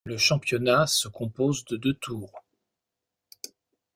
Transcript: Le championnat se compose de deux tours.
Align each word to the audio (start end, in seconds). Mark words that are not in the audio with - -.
Le 0.03 0.17
championnat 0.17 0.87
se 0.87 1.07
compose 1.07 1.63
de 1.65 1.77
deux 1.77 1.93
tours. 1.93 2.41